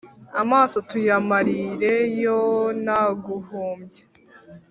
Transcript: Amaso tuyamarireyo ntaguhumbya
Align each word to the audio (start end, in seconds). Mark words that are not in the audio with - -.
Amaso 0.41 0.77
tuyamarireyo 0.89 2.39
ntaguhumbya 2.83 4.03